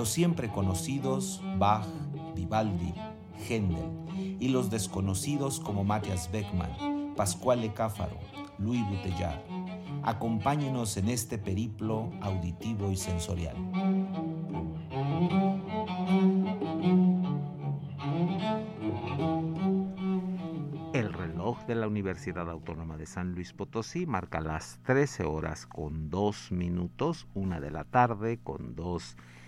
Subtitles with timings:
[0.00, 1.84] Los siempre conocidos Bach,
[2.34, 2.94] Vivaldi,
[3.46, 8.18] Händel y los desconocidos como Matthias Beckmann, Pascual Cáfaro,
[8.56, 9.42] Louis Bouteillard.
[10.02, 13.54] Acompáñenos en este periplo auditivo y sensorial.
[20.94, 26.08] El reloj de la Universidad Autónoma de San Luis Potosí marca las 13 horas con
[26.08, 29.39] 2 minutos, una de la tarde con 2 minutos.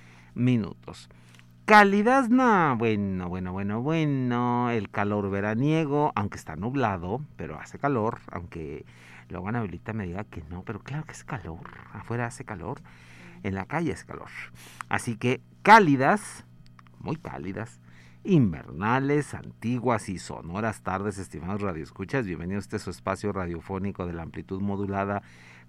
[1.64, 8.20] Calidad, no, bueno, bueno, bueno, bueno, el calor veraniego, aunque está nublado, pero hace calor,
[8.30, 8.84] aunque
[9.28, 11.60] luego Anabelita me diga que no, pero claro que es calor,
[11.92, 12.80] afuera hace calor,
[13.42, 14.28] en la calle es calor.
[14.88, 16.44] Así que cálidas,
[16.98, 17.80] muy cálidas,
[18.24, 22.26] invernales, antiguas y sonoras tardes, estimados radioescuchas.
[22.26, 25.22] Bienvenidos a este su espacio radiofónico de la amplitud modulada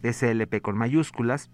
[0.04, 1.50] SLP con mayúsculas.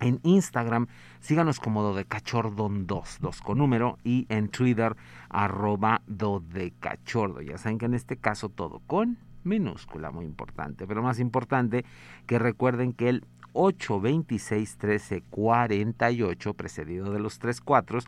[0.00, 0.86] En Instagram,
[1.20, 4.96] síganos como dodecachordon2, 2 con número, y en Twitter,
[5.28, 7.42] arroba dodecachordo.
[7.42, 10.86] Ya saben que en este caso todo con minúscula, muy importante.
[10.86, 11.84] Pero más importante
[12.26, 18.06] que recuerden que el 826 13 48, precedido de los tres cuatros,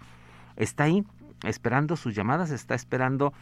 [0.57, 1.05] está ahí
[1.45, 3.33] esperando sus llamadas, está esperando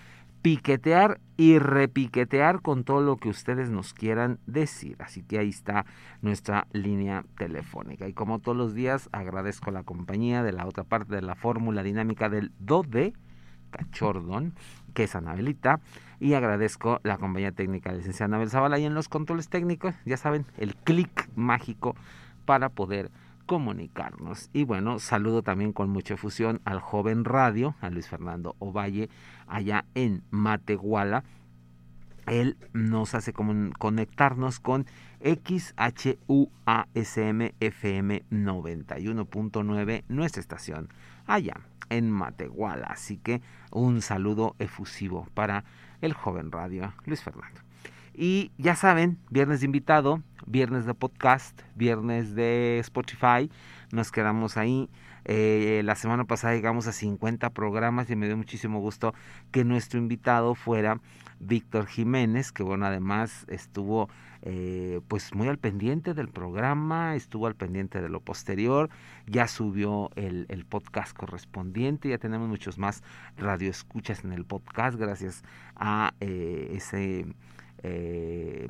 [0.43, 4.97] piquetear y repiquetear con todo lo que ustedes nos quieran decir.
[5.01, 5.87] Así que ahí está
[6.23, 8.09] nuestra línea telefónica.
[8.09, 11.83] Y como todos los días, agradezco la compañía de la otra parte de la fórmula
[11.83, 13.13] dinámica del do de
[13.71, 14.55] Cachordon,
[14.95, 15.81] que es Anabelita,
[16.19, 20.17] y agradezco la compañía técnica de licenciada Anabel Zavala y en los controles técnicos, ya
[20.17, 21.95] saben, el clic mágico
[22.45, 23.11] para poder
[23.51, 24.49] comunicarnos.
[24.53, 29.11] Y bueno, saludo también con mucha efusión al joven radio, a Luis Fernando Ovalle,
[29.49, 31.25] allá en Matehuala.
[32.29, 34.87] Él nos hace conectarnos con
[35.25, 36.21] XHUASM
[37.59, 40.89] FM 91.9, nuestra estación,
[41.27, 41.55] allá
[41.89, 42.87] en Matehuala.
[42.87, 45.65] Así que un saludo efusivo para
[46.03, 47.63] el joven radio Luis Fernando.
[48.15, 53.51] Y ya saben, viernes de invitado, viernes de podcast, viernes de Spotify,
[53.93, 54.89] nos quedamos ahí.
[55.25, 59.15] Eh, la semana pasada llegamos a 50 programas y me dio muchísimo gusto
[59.51, 61.01] que nuestro invitado fuera
[61.41, 64.09] Víctor Jiménez, que bueno, además estuvo
[64.43, 68.91] eh, pues muy al pendiente del programa, estuvo al pendiente de lo posterior,
[69.27, 73.03] ya subió el, el podcast correspondiente, ya tenemos muchos más
[73.37, 75.43] radioescuchas en el podcast gracias
[75.77, 77.27] a eh, ese,
[77.83, 78.69] eh,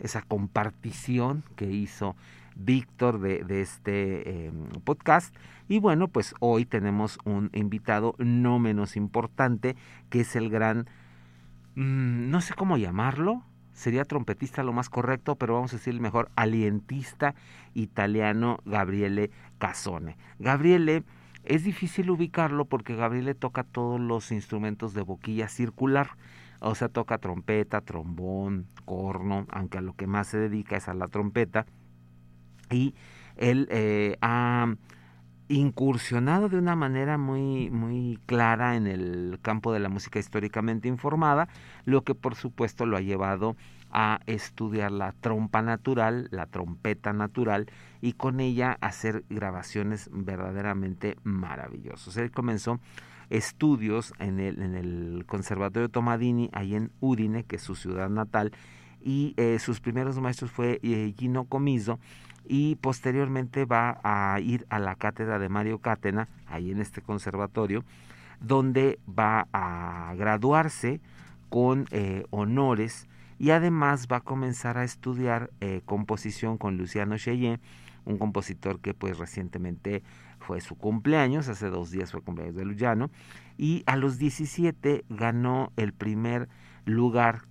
[0.00, 2.16] esa compartición que hizo
[2.56, 4.50] Víctor de, este
[4.84, 5.34] podcast.
[5.68, 9.76] Y bueno, pues hoy tenemos un invitado no menos importante,
[10.08, 10.88] que es el gran,
[11.74, 13.42] mmm, no sé cómo llamarlo,
[13.76, 17.34] sería trompetista lo más correcto, pero vamos a decir mejor alientista
[17.74, 20.16] italiano Gabriele Casone.
[20.38, 21.04] Gabriele
[21.44, 26.10] es difícil ubicarlo porque Gabriele toca todos los instrumentos de boquilla circular,
[26.60, 30.94] o sea, toca trompeta, trombón, corno, aunque a lo que más se dedica es a
[30.94, 31.66] la trompeta.
[32.70, 32.94] Y
[33.36, 34.74] él eh, ha
[35.48, 41.48] incursionado de una manera muy, muy clara en el campo de la música históricamente informada,
[41.84, 43.56] lo que por supuesto lo ha llevado
[43.92, 47.66] a estudiar la trompa natural, la trompeta natural,
[48.00, 52.16] y con ella hacer grabaciones verdaderamente maravillosas.
[52.16, 52.80] Él comenzó
[53.30, 58.52] estudios en el, Conservatorio Tomadini, ahí en Udine, que es su ciudad natal,
[59.00, 61.98] y eh, sus primeros maestros fue eh, Gino Comiso,
[62.48, 67.84] y posteriormente va a ir a la cátedra de Mario Cátena, ahí en este conservatorio,
[68.40, 71.00] donde va a graduarse
[71.48, 73.08] con eh, honores
[73.38, 77.60] y además va a comenzar a estudiar eh, composición con Luciano Cheyenne
[78.04, 80.02] un compositor que pues recientemente
[80.46, 83.10] fue su cumpleaños, hace dos días fue cumpleaños de Luciano,
[83.58, 86.48] y a los 17 ganó el primer
[86.84, 87.42] lugar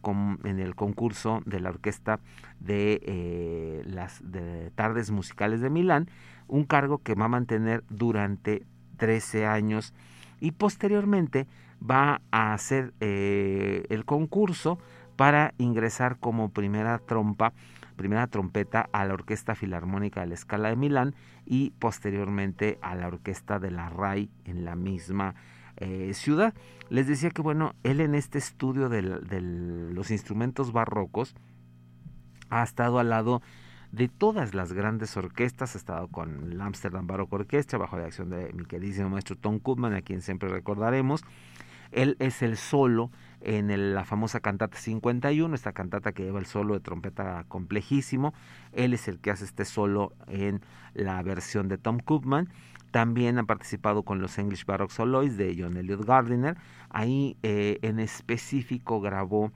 [0.46, 2.22] en el concurso de la orquesta
[2.62, 6.10] de eh, las de tardes musicales de Milán,
[6.48, 8.66] un cargo que va a mantener durante
[8.96, 9.94] 13 años.
[10.40, 11.48] Y posteriormente
[11.82, 14.80] va a hacer eh, el concurso
[15.16, 17.54] para ingresar como primera trompa,
[17.96, 21.16] primera trompeta a la Orquesta Filarmónica de la Escala de Milán
[21.46, 25.36] y posteriormente a la Orquesta de la RAI en la misma
[25.78, 26.54] eh, ciudad.
[26.90, 31.36] Les decía que bueno, él en este estudio de los instrumentos barrocos
[32.50, 33.42] ha estado al lado
[33.92, 38.30] de todas las grandes orquestas, ha estado con la Amsterdam Baroque Orquestra bajo la acción
[38.30, 41.24] de mi queridísimo maestro Tom Koopman, a quien siempre recordaremos.
[41.92, 43.12] Él es el solo
[43.46, 48.34] en la famosa cantata 51, esta cantata que lleva el solo de trompeta complejísimo.
[48.74, 50.62] Él es el que hace este solo en
[50.94, 52.50] la versión de Tom Koopman.
[52.92, 56.58] También ha participado con los English Baroque Soloists de John Elliott Gardiner.
[56.90, 59.52] Ahí eh, en específico grabó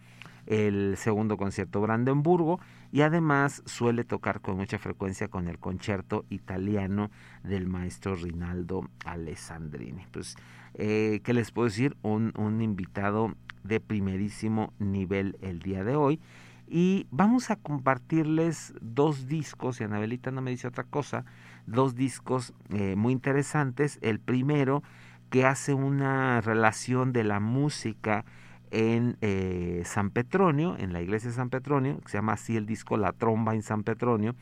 [0.46, 2.60] el segundo concierto Brandenburgo
[2.92, 7.12] y además suele tocar con mucha frecuencia con el concierto italiano
[7.44, 10.06] del maestro Rinaldo Alessandrini.
[10.12, 10.36] Pues,
[10.80, 11.96] eh, ¿qué les puedo decir?
[12.02, 16.20] Un, un invitado de primerísimo nivel el día de hoy.
[16.68, 21.26] Y vamos a compartirles dos discos, y Anabelita no me dice otra cosa,
[21.66, 23.98] dos discos eh, muy interesantes.
[24.02, 24.84] El primero
[25.30, 28.24] que hace una relación de la música
[28.72, 32.68] en eh, San Petronio, en la iglesia de San Petronio, que se llama así el
[32.68, 34.36] disco La Tromba en San Petronio,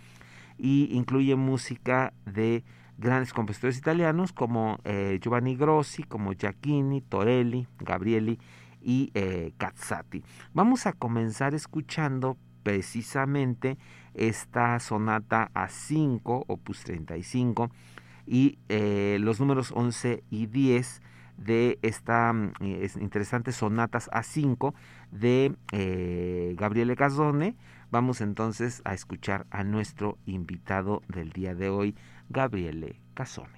[0.58, 2.64] y incluye música de
[2.98, 8.40] grandes compositores italianos como eh, Giovanni Grossi, como Giacchini, Torelli, Gabrieli
[8.82, 10.24] y eh, Cazzati.
[10.54, 13.78] Vamos a comenzar escuchando precisamente
[14.14, 17.70] esta sonata a 5, opus 35,
[18.26, 21.02] y los números 11 y 10
[21.38, 24.74] de esta mm, eh, interesante sonatas A5
[25.12, 27.56] de eh, Gabriele Gazzone.
[27.90, 31.96] Vamos entonces a escuchar a nuestro invitado del día de hoy,
[32.30, 33.57] Gabriele Gazzone.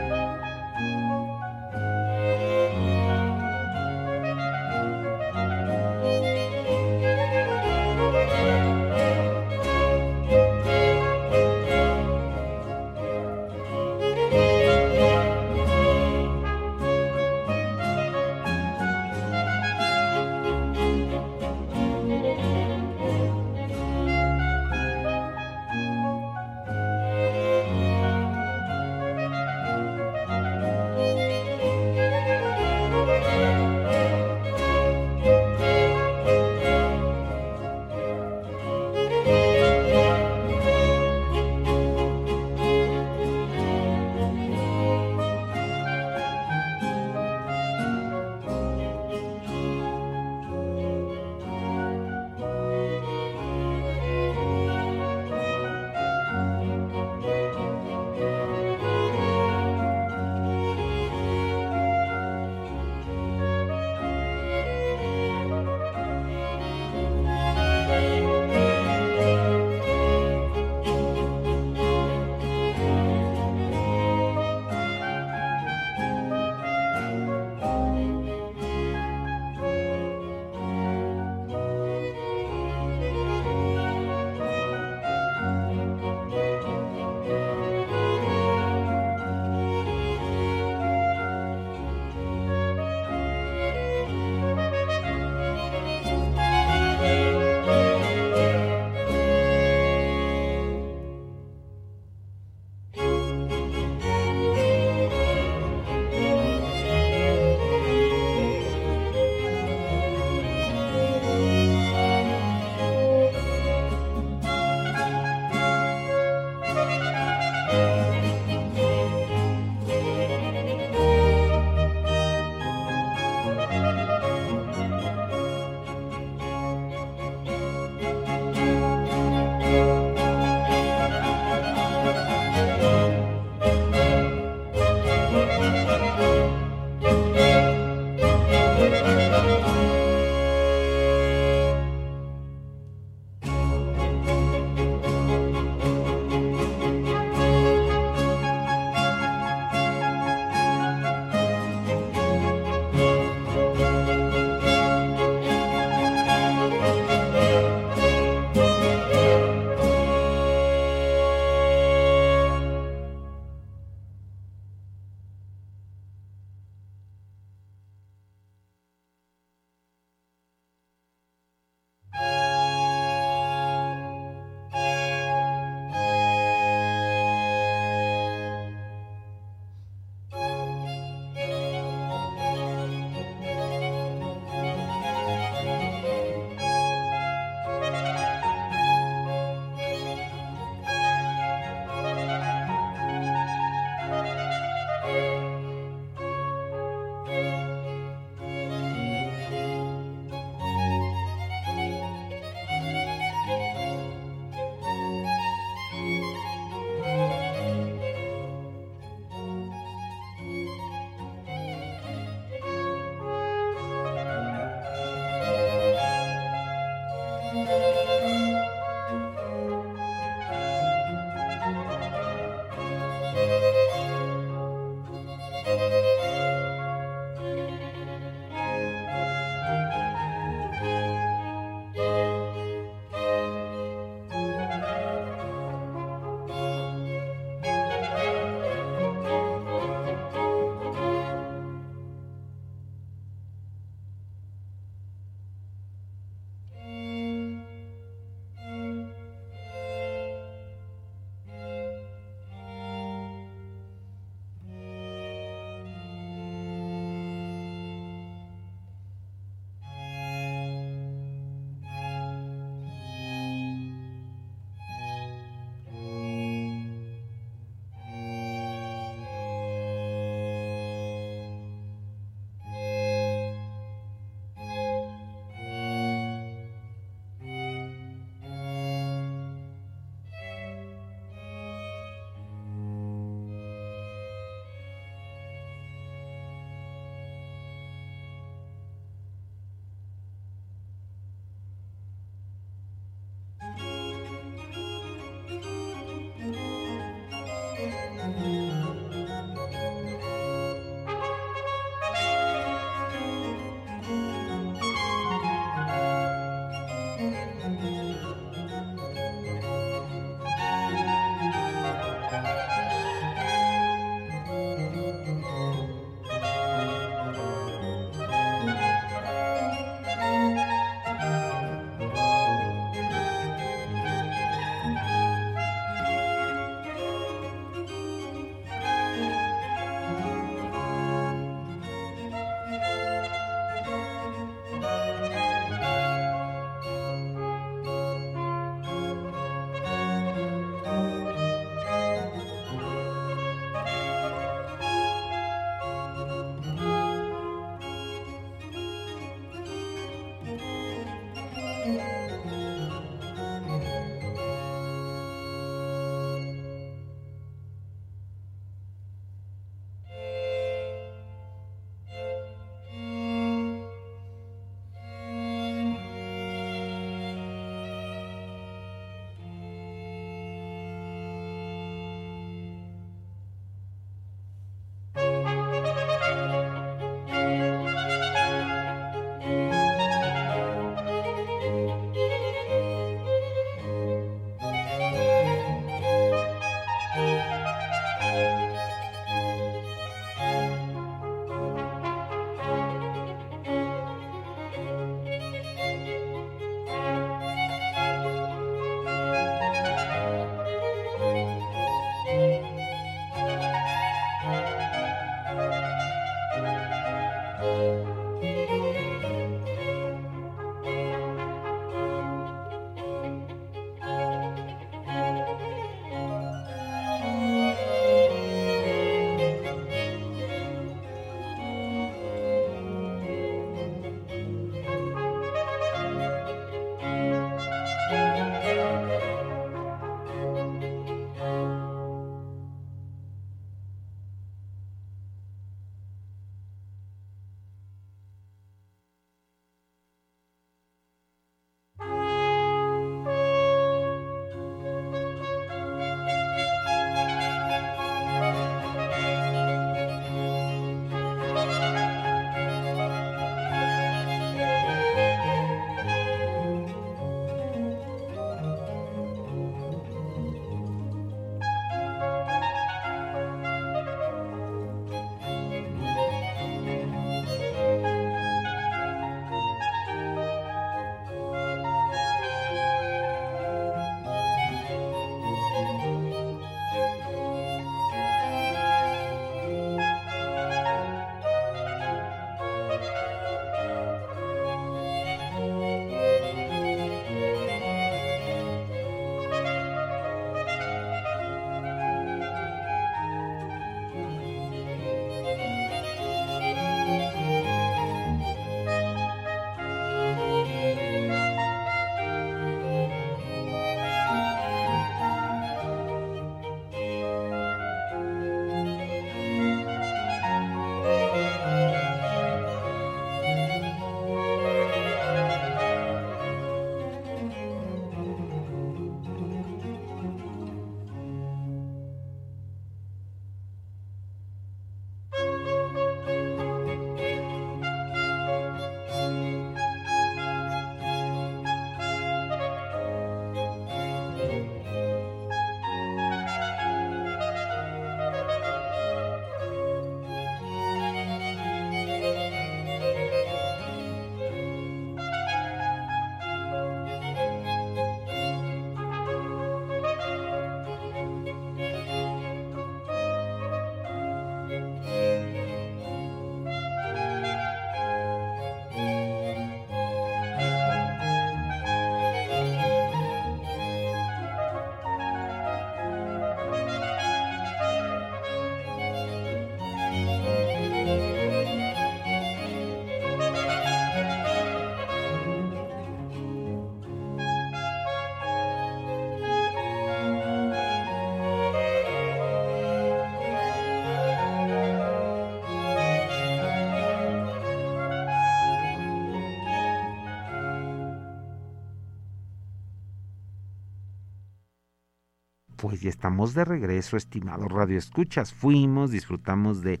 [595.88, 598.52] Pues ya estamos de regreso, estimados Radio Escuchas.
[598.52, 600.00] Fuimos, disfrutamos de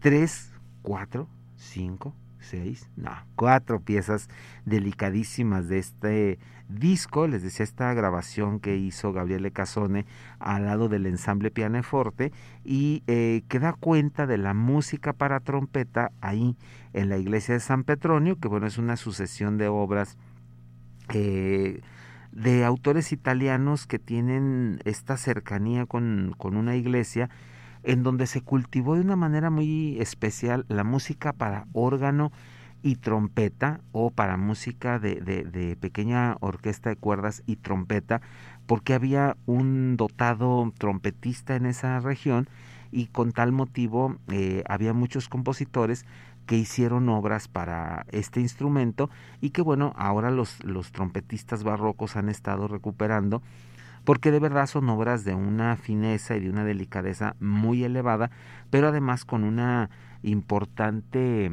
[0.00, 0.50] tres,
[0.82, 4.28] cuatro, cinco, seis, no, cuatro piezas
[4.64, 10.04] delicadísimas de este disco, les decía esta grabación que hizo Gabriele Casone
[10.40, 12.32] al lado del ensamble Pianeforte
[12.64, 16.56] y eh, que da cuenta de la música para trompeta ahí
[16.92, 20.16] en la iglesia de San Petronio, que bueno, es una sucesión de obras
[21.10, 21.82] eh,
[22.34, 27.30] de autores italianos que tienen esta cercanía con, con una iglesia
[27.84, 32.32] en donde se cultivó de una manera muy especial la música para órgano
[32.82, 38.20] y trompeta o para música de, de, pequeña orquesta de cuerdas y trompeta
[38.66, 42.48] porque había un dotado trompetista en esa región
[42.90, 46.04] y con tal motivo eh, había muchos compositores
[46.46, 52.28] que hicieron obras para este instrumento y que bueno, ahora los, los trompetistas barrocos han
[52.28, 53.42] estado recuperando
[54.04, 58.30] porque de verdad son obras de una fineza y de una delicadeza muy elevada,
[58.70, 59.90] pero además con una
[60.22, 61.50] importante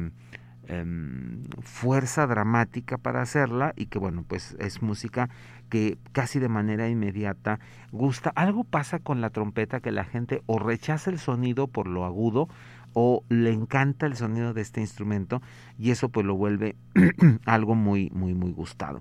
[0.68, 5.30] em, fuerza dramática para hacerla y que bueno, pues es música
[5.68, 7.58] que casi de manera inmediata
[7.90, 8.30] gusta.
[8.34, 12.48] Algo pasa con la trompeta que la gente o rechaza el sonido por lo agudo
[12.94, 15.42] o le encanta el sonido de este instrumento
[15.78, 16.76] y eso pues lo vuelve
[17.46, 19.00] algo muy muy muy gustado.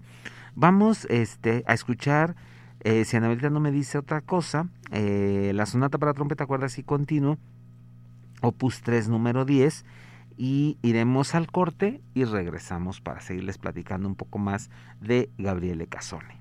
[0.56, 2.36] Vamos este a escuchar
[2.84, 6.84] eh, si Anabelita no me dice otra cosa, eh, la sonata para trompeta, cuerdas y
[6.84, 7.38] continuo,
[8.42, 9.86] opus 3, número 10,
[10.36, 16.41] y iremos al corte y regresamos para seguirles platicando un poco más de Gabriele Casone.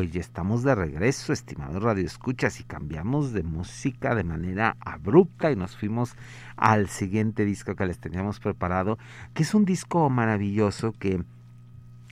[0.00, 5.76] Pues estamos de regreso, estimados radioescuchas, y cambiamos de música de manera abrupta y nos
[5.76, 6.16] fuimos
[6.56, 8.96] al siguiente disco que les teníamos preparado,
[9.34, 11.22] que es un disco maravilloso que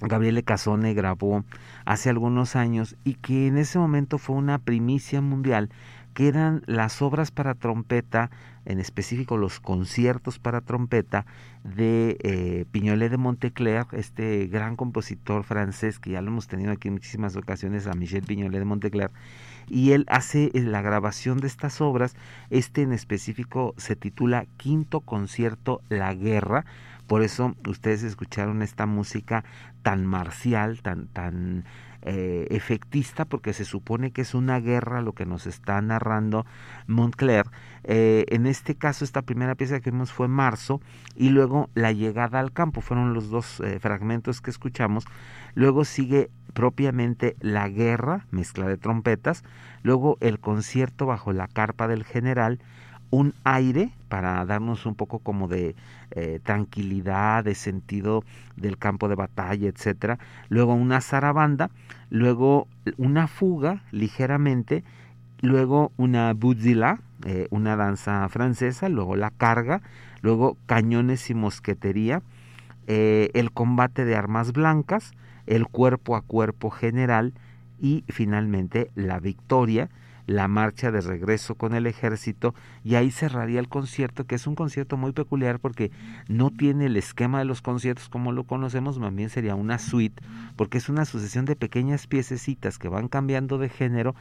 [0.02, 1.46] Gabriele Casone grabó
[1.86, 5.70] hace algunos años y que en ese momento fue una primicia mundial
[6.12, 8.30] que eran las obras para trompeta,
[8.68, 11.24] en específico los conciertos para trompeta
[11.64, 16.94] de eh, de Montecler, este gran compositor francés que ya lo hemos tenido aquí en
[16.94, 19.10] muchísimas ocasiones, a Michel Piñolet de Montecler,
[19.68, 22.14] y él hace eh, la grabación de estas obras,
[22.50, 26.66] este en específico se titula Quinto Concierto La Guerra,
[27.06, 29.44] por eso ustedes escucharon esta música
[29.82, 31.64] tan marcial, tan, tan
[32.02, 36.46] eh, efectista porque se supone que es una guerra lo que nos está narrando
[36.86, 37.46] Montclair.
[37.84, 40.80] Eh, en este caso, esta primera pieza que vimos fue Marzo
[41.16, 45.06] y luego La llegada al campo, fueron los dos eh, fragmentos que escuchamos.
[45.54, 49.42] Luego sigue propiamente La guerra, mezcla de trompetas.
[49.82, 52.60] Luego el concierto bajo la carpa del general
[53.10, 55.74] un aire para darnos un poco como de
[56.10, 58.24] eh, tranquilidad, de sentido
[58.56, 60.18] del campo de batalla, etcétera.
[60.48, 61.70] Luego una zarabanda,
[62.10, 62.66] luego
[62.96, 64.84] una fuga ligeramente,
[65.40, 69.82] luego una budzila, eh, una danza francesa, luego la carga,
[70.22, 72.22] luego cañones y mosquetería,
[72.86, 75.12] eh, el combate de armas blancas,
[75.46, 77.32] el cuerpo a cuerpo general
[77.80, 79.88] y finalmente la victoria
[80.28, 82.54] la marcha de regreso con el ejército
[82.84, 85.90] y ahí cerraría el concierto, que es un concierto muy peculiar porque
[86.28, 90.22] no tiene el esquema de los conciertos como lo conocemos, más bien sería una suite,
[90.54, 94.14] porque es una sucesión de pequeñas piececitas que van cambiando de género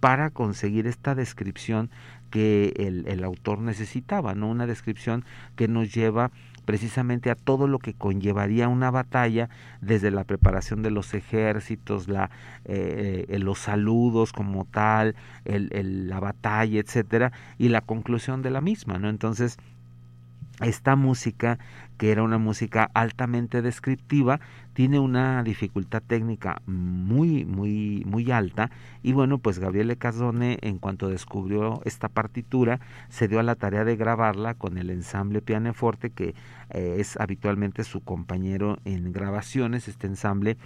[0.00, 1.90] para conseguir esta descripción
[2.30, 4.50] que el, el autor necesitaba, ¿no?
[4.50, 5.24] Una descripción
[5.56, 6.30] que nos lleva
[6.64, 9.48] precisamente a todo lo que conllevaría una batalla,
[9.80, 12.30] desde la preparación de los ejércitos, la,
[12.64, 18.60] eh, eh, los saludos como tal, el, la batalla, etcétera, y la conclusión de la
[18.60, 19.08] misma, ¿no?
[19.08, 19.58] Entonces,
[20.60, 21.58] esta música,
[21.98, 24.40] que era una música altamente descriptiva,
[24.74, 28.70] tiene una dificultad técnica muy, muy, muy alta.
[29.02, 33.84] Y bueno, pues Gabriele Casone, en cuanto descubrió esta partitura, se dio a la tarea
[33.84, 36.34] de grabarla con el ensamble Pianeforte, que
[36.70, 40.58] eh, es habitualmente su compañero en grabaciones, este ensamble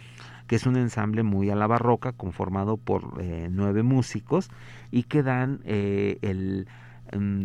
[0.47, 4.49] que es un ensamble muy a la barroca, conformado por eh, nueve músicos
[4.91, 6.67] y que dan eh, el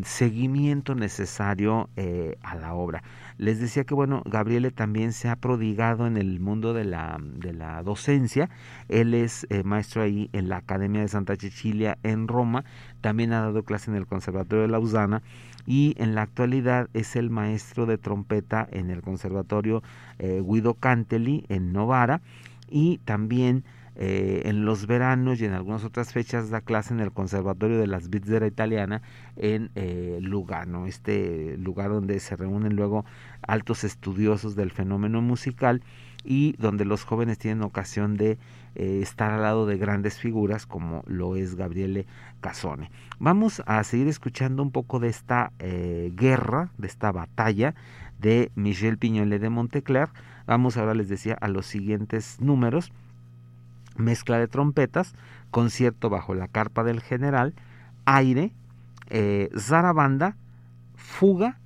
[0.04, 3.04] seguimiento necesario eh, a la obra.
[3.38, 7.54] Les decía que, bueno, Gabriele también se ha prodigado en el mundo de la, de
[7.54, 8.50] la docencia.
[8.90, 12.64] Él es eh, maestro ahí en la Academia de Santa Cecilia en Roma.
[13.02, 15.22] También ha dado clase en el Conservatorio de Lausana
[15.66, 19.82] y en la actualidad es el maestro de trompeta en el Conservatorio
[20.20, 22.22] eh, Guido Cantelli en Novara
[22.70, 23.64] y también
[23.96, 27.86] eh, en los veranos y en algunas otras fechas da clase en el Conservatorio de
[27.86, 29.04] las Svizzera Italiana
[29.36, 33.06] en eh, Lugano, este lugar donde se reúnen luego
[33.44, 35.84] altos estudiosos del fenómeno musical
[36.24, 38.40] y donde los jóvenes tienen ocasión de
[38.74, 42.08] eh, estar al lado de grandes figuras como lo es Gabriele
[42.42, 42.90] Casone.
[43.20, 47.76] Vamos a seguir escuchando un poco de esta guerra, de esta batalla
[48.18, 50.10] de Michel Piñolet de Montecler.
[50.48, 52.92] Vamos ahora les decía a los siguientes números
[53.96, 55.14] mezcla de trompetas,
[55.52, 57.54] concierto bajo la carpa del general,
[58.06, 58.54] aire,
[59.10, 60.36] eh, zarabanda,
[60.96, 61.60] fuga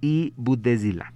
[0.00, 1.12] y budezila.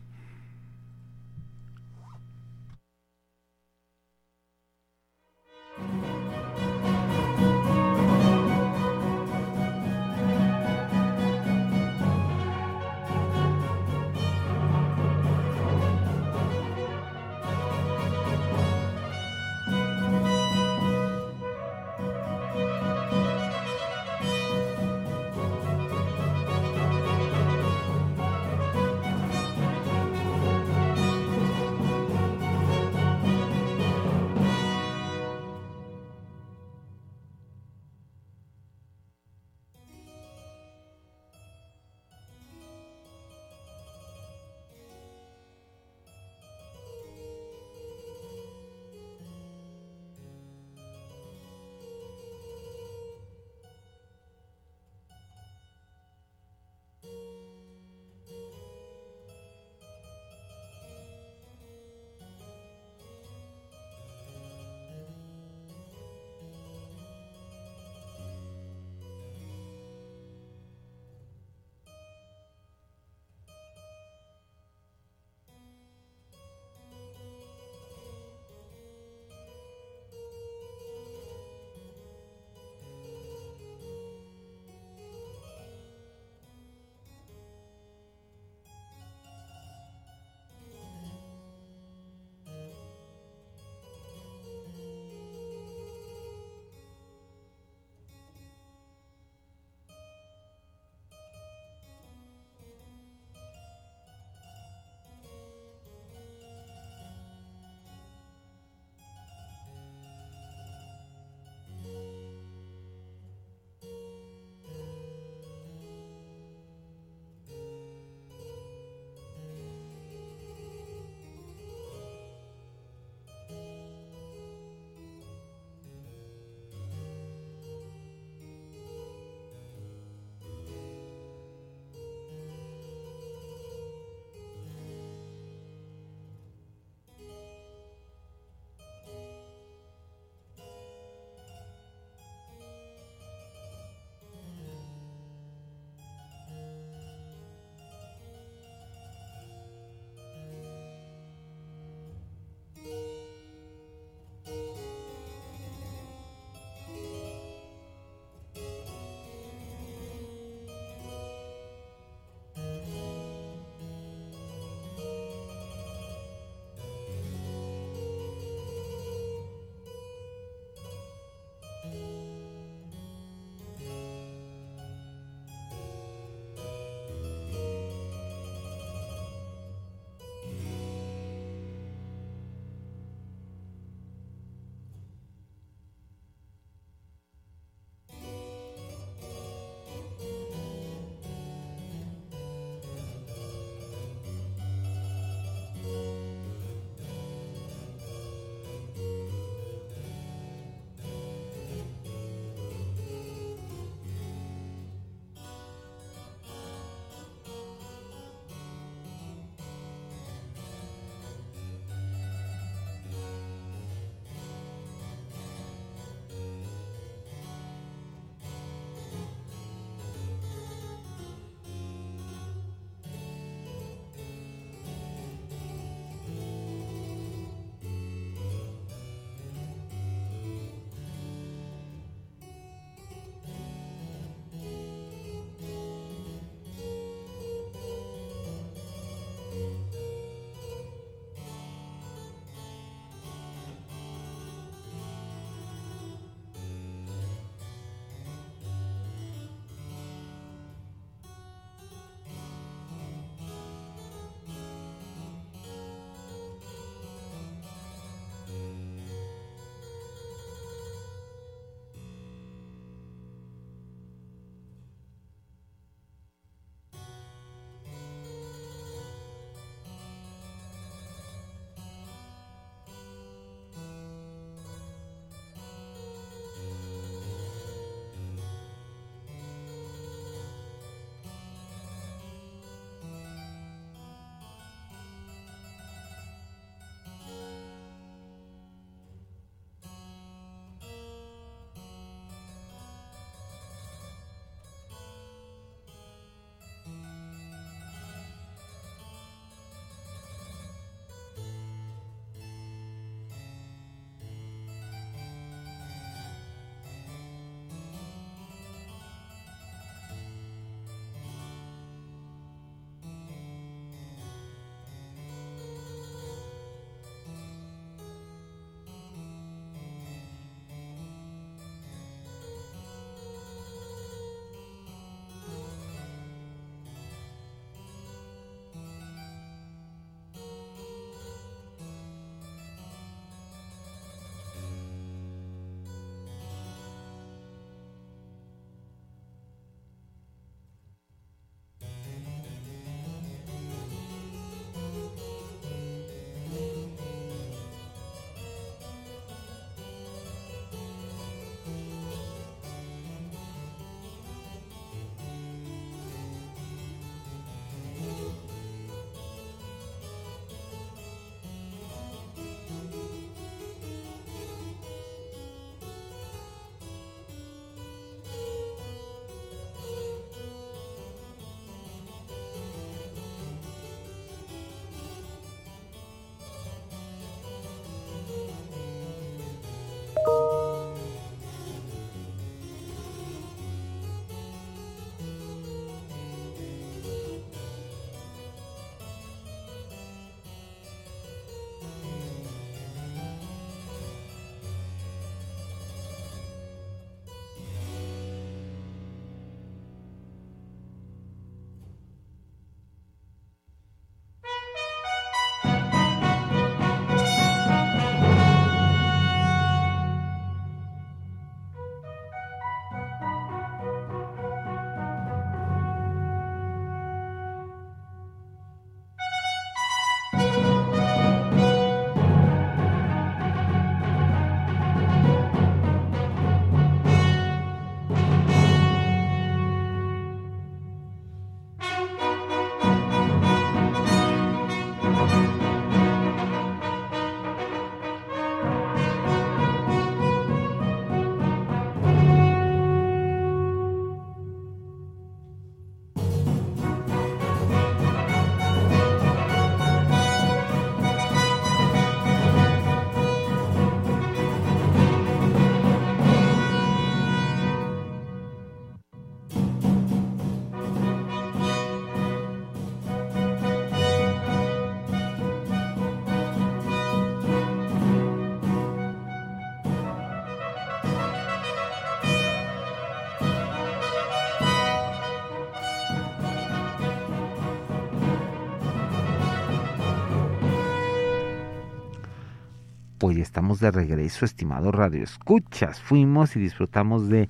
[483.51, 486.01] Estamos de regreso, estimado Radio Escuchas.
[486.01, 487.48] Fuimos y disfrutamos de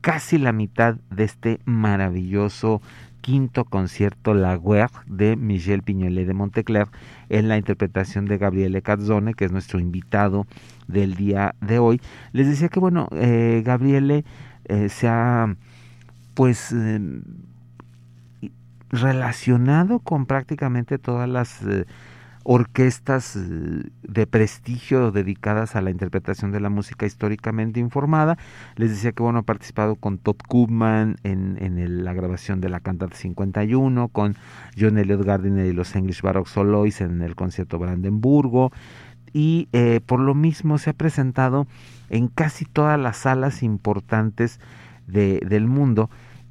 [0.00, 2.82] casi la mitad de este maravilloso
[3.20, 6.88] quinto concierto La Guerre de Michel Piñolet de Montecler
[7.28, 10.44] en la interpretación de Gabriele Cazzone, que es nuestro invitado
[10.88, 12.00] del día de hoy.
[12.32, 14.24] Les decía que, bueno, eh, Gabriele
[14.64, 15.54] eh, se ha,
[16.34, 17.20] pues, eh,
[18.90, 21.86] relacionado con prácticamente todas las eh,
[22.50, 23.40] orquestas eh,
[24.02, 28.38] de prestigio dedicadas a la interpretación de la música históricamente informada.
[28.76, 32.80] Les decía que bueno, ha participado con Todd Koopman en, en la grabación de la
[32.80, 34.34] cantata 51, con
[34.80, 38.72] John Elliott Gardiner y los English Baroque Solois en el concierto Brandenburgo,
[39.34, 41.66] y eh, por lo mismo se ha presentado
[42.08, 44.58] en casi todas las salas importantes
[45.06, 46.08] de, del mundo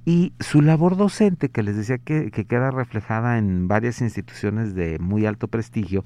[0.07, 5.25] y su labor docente, que les decía que, queda reflejada en varias instituciones de muy
[5.25, 6.05] alto prestigio,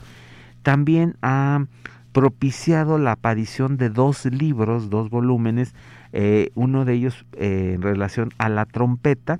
[0.64, 1.68] también ha
[2.12, 5.76] propiciado la aparición de dos libros, dos volúmenes,
[6.14, 9.39] eh, uno de ellos eh, en relación a la trompeta,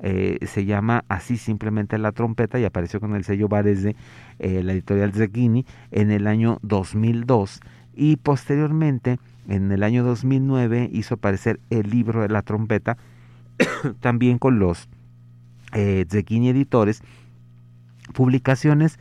[0.00, 3.96] eh, se llama así simplemente la trompeta y apareció con el sello Varese,
[4.38, 7.60] la editorial Zecchini, en el año 2002
[7.94, 12.98] y posteriormente en el año 2009 hizo aparecer el libro de la trompeta,
[14.00, 14.88] también con los
[15.72, 17.02] eh, Editores,
[18.12, 18.98] publicaciones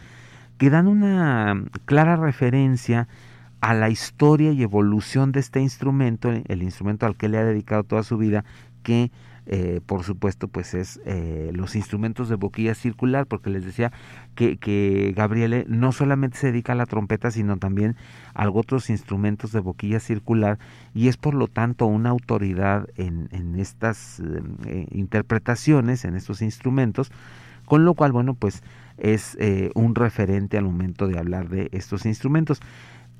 [0.58, 3.08] que dan una clara referencia
[3.62, 7.84] a la historia y evolución de este instrumento, el instrumento al que le ha dedicado
[7.84, 8.44] toda su vida,
[8.84, 9.12] que
[9.48, 13.92] eh, por supuesto, pues es eh, los instrumentos de boquilla circular, porque les decía
[14.36, 17.96] que, que, Gabriele no solamente se dedica a la trompeta, sino también
[18.36, 20.60] a otros instrumentos de boquilla circular,
[20.94, 24.22] y es por lo tanto una autoridad en, en estas
[24.68, 27.12] eh, interpretaciones, en estos instrumentos,
[27.66, 28.62] con lo cual, bueno, pues
[28.98, 29.38] es
[29.74, 32.60] un referente al momento de hablar de estos instrumentos.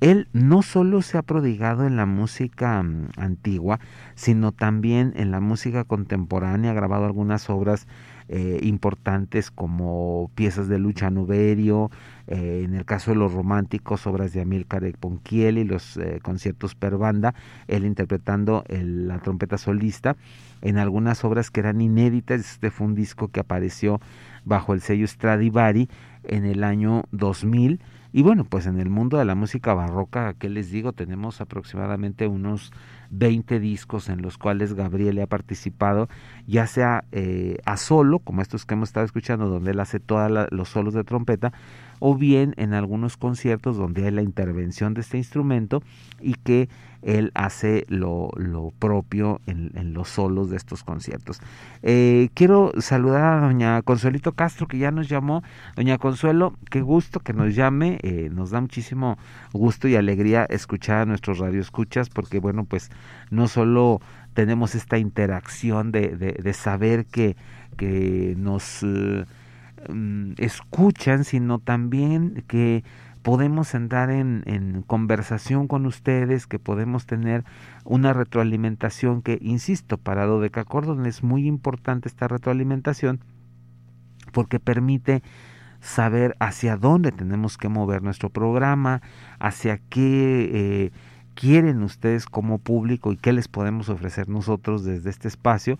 [0.02, 3.78] Él no solo se ha prodigado en la música mm, antigua,
[4.16, 7.86] sino también en la música contemporánea, ha grabado algunas obras
[8.28, 11.92] eh, importantes como piezas de Lucha Nuberio,
[12.26, 16.74] eh, en el caso de los románticos, obras de Amílcar Ponchielli, y los eh, conciertos
[16.74, 17.36] per banda,
[17.68, 20.16] él interpretando la trompeta solista,
[20.62, 24.00] en algunas obras que eran inéditas, este fue un disco que apareció
[24.44, 25.88] bajo el sello Stradivari
[26.24, 27.80] en el año 2000,
[28.12, 30.92] y bueno, pues en el mundo de la música barroca, ¿qué les digo?
[30.92, 32.70] Tenemos aproximadamente unos
[33.10, 36.08] 20 discos en los cuales Gabriel ha participado,
[36.46, 40.30] ya sea eh, a solo, como estos que hemos estado escuchando, donde él hace todos
[40.50, 41.52] los solos de trompeta,
[42.00, 45.82] o bien en algunos conciertos donde hay la intervención de este instrumento
[46.20, 46.68] y que
[47.02, 48.30] él hace lo,
[48.78, 51.40] propio en, los solos de estos conciertos.
[51.82, 55.42] Eh, quiero saludar a doña Consuelito Castro que ya nos llamó.
[55.76, 59.18] Doña Consuelo, qué gusto que nos llame, eh, nos da muchísimo
[59.52, 62.90] gusto y alegría escuchar a nuestros radioescuchas porque bueno, pues
[63.30, 64.00] no solo
[64.34, 67.36] tenemos esta interacción de, saber que,
[67.76, 68.82] que nos...
[68.82, 69.24] Eh,
[69.88, 72.84] Mm, escuchan, sino también que
[73.22, 77.44] podemos entrar en, conversación con ustedes, que podemos tener
[77.84, 80.26] una retroalimentación que, insisto, para
[80.64, 83.20] Cordon es muy importante esta retroalimentación
[84.32, 85.22] porque permite
[85.80, 89.02] saber hacia dónde tenemos que mover nuestro programa,
[89.38, 90.92] hacia qué eh,
[91.34, 95.78] quieren ustedes como público y qué les podemos ofrecer nosotros desde este espacio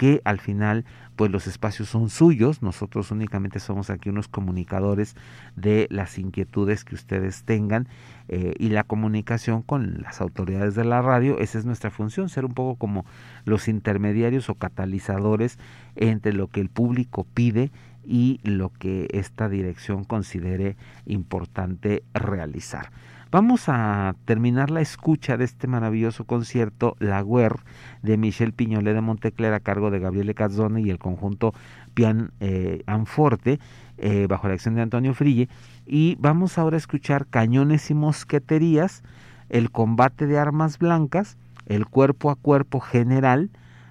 [0.00, 5.14] que al final pues los espacios son suyos, nosotros únicamente somos aquí unos comunicadores
[5.56, 7.86] de las inquietudes que ustedes tengan
[8.28, 12.46] eh, y la comunicación con las autoridades de la radio, esa es nuestra función, ser
[12.46, 13.04] un poco como
[13.44, 15.58] los intermediarios o catalizadores
[15.96, 17.70] entre lo que el público pide
[18.02, 22.90] y lo que esta dirección considere importante realizar.
[23.32, 27.60] Vamos a terminar la escucha de este maravilloso concierto La Guerre
[28.02, 31.54] de Michel Piñolet de Montecler a cargo de Gabriele Cazzone y el conjunto
[31.94, 33.60] Pian eh, Anforte
[33.98, 35.48] eh, bajo la acción de Antonio Frille
[35.86, 39.04] y vamos ahora a escuchar Cañones y Mosqueterías,
[39.48, 43.50] el combate de armas blancas, el cuerpo a cuerpo general,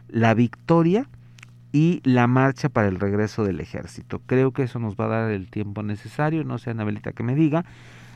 [0.10, 1.08] la victoria
[1.72, 4.22] y la marcha para el regreso del ejército.
[4.26, 7.36] Creo que eso nos va a dar el tiempo necesario, no sé Anabelita que me
[7.36, 7.64] diga,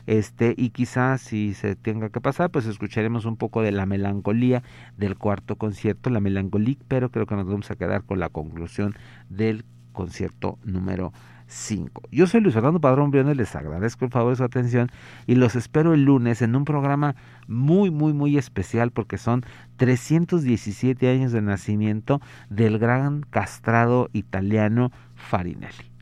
[0.06, 4.62] este y quizás si se tenga que pasar pues escucharemos un poco de la melancolía
[4.96, 8.94] del cuarto concierto la melancolía pero creo que nos vamos a quedar con la conclusión
[9.28, 11.12] del concierto número
[11.46, 12.02] 5.
[12.10, 14.90] Yo soy Luis Fernando Padrón Briones, les agradezco el favor de su atención
[15.26, 17.14] y los espero el lunes en un programa
[17.46, 19.44] muy, muy, muy especial porque son
[19.76, 25.92] 317 años de nacimiento del gran castrado italiano Farinelli.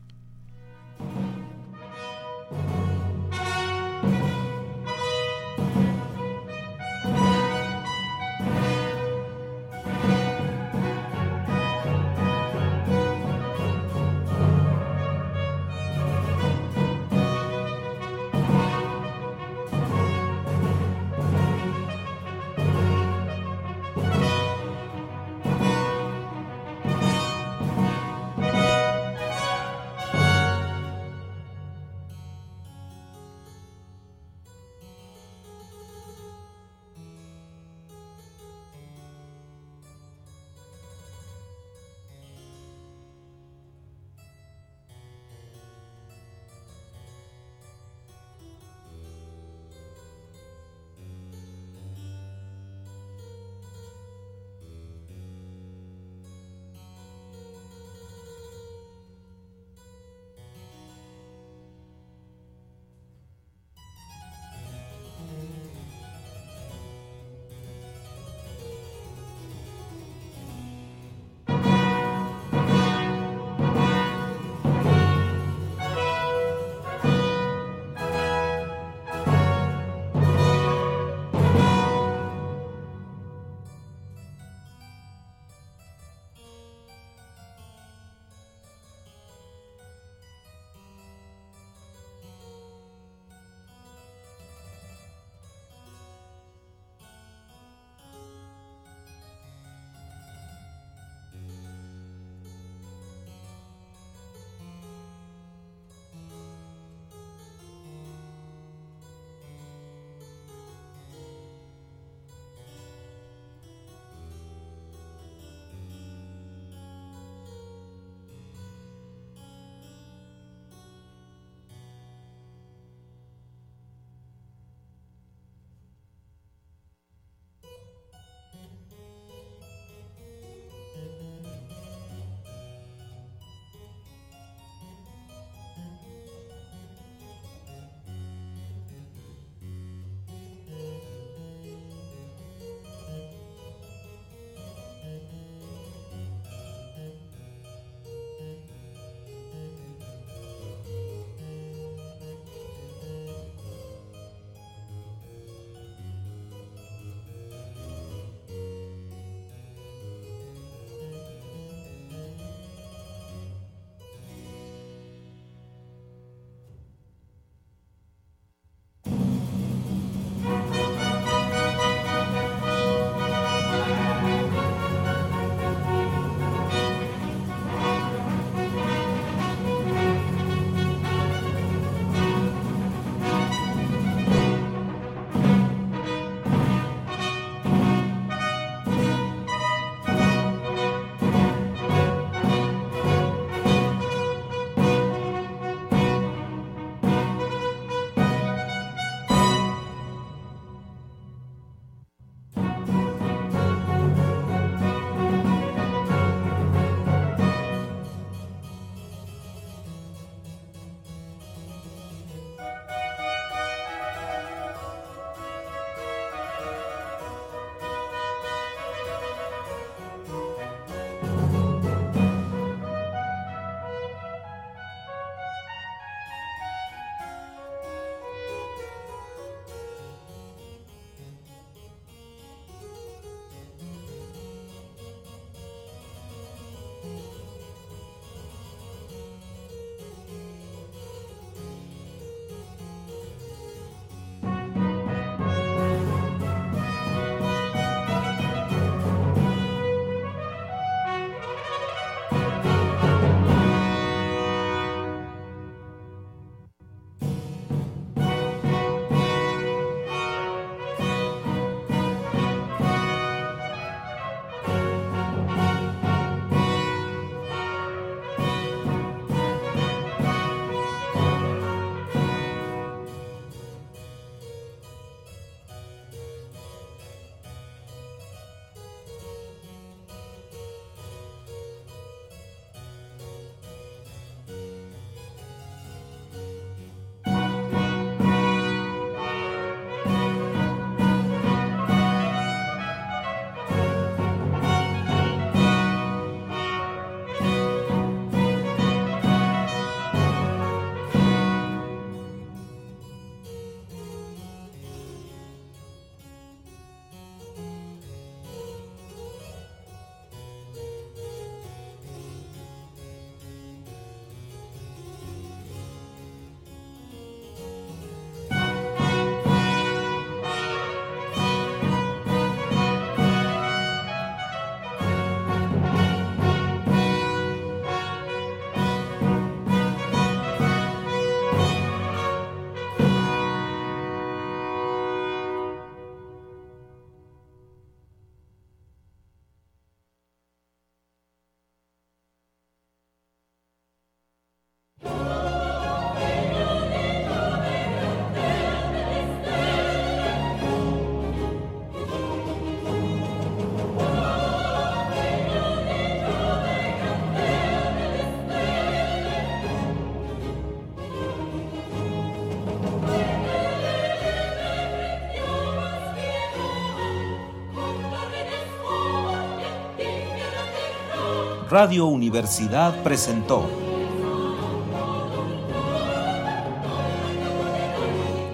[371.73, 373.67] Radio Universidad presentó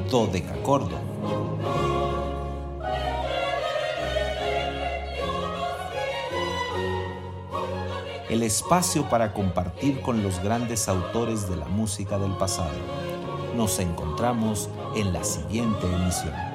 [0.10, 0.98] Dodecacordo.
[8.30, 12.72] El espacio para compartir con los grandes autores de la música del pasado.
[13.58, 16.49] Nos encontramos en la siguiente emisión.